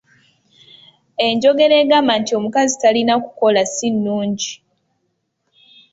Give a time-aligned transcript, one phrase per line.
[1.27, 4.53] Enjogera egamba nti omukazi tayina kukola si nnungi.